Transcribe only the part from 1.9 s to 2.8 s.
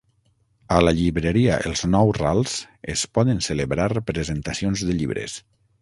Nou Rals